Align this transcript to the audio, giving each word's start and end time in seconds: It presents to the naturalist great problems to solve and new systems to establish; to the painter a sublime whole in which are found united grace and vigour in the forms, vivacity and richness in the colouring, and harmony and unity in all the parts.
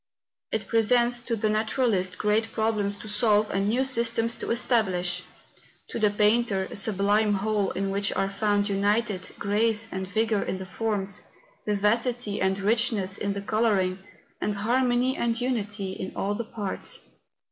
It 0.51 0.65
presents 0.67 1.21
to 1.25 1.35
the 1.35 1.47
naturalist 1.47 2.17
great 2.17 2.51
problems 2.51 2.97
to 2.97 3.07
solve 3.07 3.51
and 3.51 3.67
new 3.69 3.85
systems 3.85 4.35
to 4.37 4.49
establish; 4.49 5.21
to 5.89 5.99
the 5.99 6.09
painter 6.09 6.67
a 6.71 6.75
sublime 6.75 7.35
whole 7.35 7.69
in 7.69 7.91
which 7.91 8.11
are 8.13 8.27
found 8.27 8.67
united 8.67 9.29
grace 9.37 9.87
and 9.93 10.07
vigour 10.07 10.41
in 10.41 10.57
the 10.57 10.65
forms, 10.65 11.21
vivacity 11.67 12.41
and 12.41 12.57
richness 12.57 13.19
in 13.19 13.33
the 13.33 13.41
colouring, 13.41 13.99
and 14.41 14.55
harmony 14.55 15.15
and 15.15 15.39
unity 15.39 15.91
in 15.91 16.13
all 16.15 16.33
the 16.33 16.45
parts. 16.45 17.01